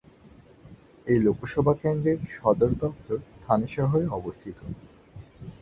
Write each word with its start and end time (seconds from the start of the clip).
এই 1.07 1.19
লোকসভা 1.19 1.73
কেন্দ্রের 1.81 2.19
সদর 2.35 2.71
দফতর 2.81 3.17
থানে 3.43 3.67
শহরে 3.75 4.05
অবস্থিত। 4.09 4.57